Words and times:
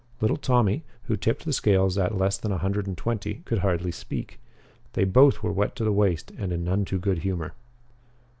Little 0.19 0.37
Tommy, 0.37 0.81
who 1.03 1.15
tipped 1.15 1.45
the 1.45 1.53
scales 1.53 1.95
at 1.95 2.17
less 2.17 2.35
than 2.35 2.51
a 2.51 2.57
hundred 2.57 2.87
and 2.87 2.97
twenty, 2.97 3.43
could 3.45 3.59
hardly 3.59 3.91
speak. 3.91 4.39
They 4.93 5.03
both 5.03 5.43
were 5.43 5.51
wet 5.53 5.75
to 5.75 5.83
the 5.83 5.93
waist 5.93 6.31
and 6.39 6.51
in 6.51 6.63
none 6.63 6.85
too 6.85 6.97
good 6.97 7.19
humor. 7.19 7.53